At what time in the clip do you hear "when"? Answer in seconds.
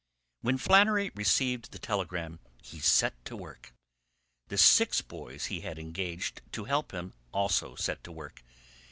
0.41-0.57